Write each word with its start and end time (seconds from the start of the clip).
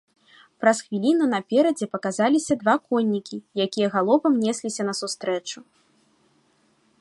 Праз 0.61 0.77
хвіліну 0.85 1.25
наперадзе 1.33 1.85
паказаліся 1.93 2.53
два 2.61 2.75
коннікі, 2.87 3.37
якія 3.67 3.87
галопам 3.97 4.33
несліся 4.47 4.83
насустрэчу. 4.89 5.59